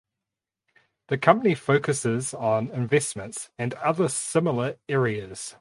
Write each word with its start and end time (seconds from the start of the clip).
The 1.09 1.19
company 1.19 1.53
focuses 1.53 2.33
on 2.33 2.71
investments 2.71 3.51
and 3.59 3.75
other 3.75 4.09
similar 4.09 4.79
areas. 4.89 5.49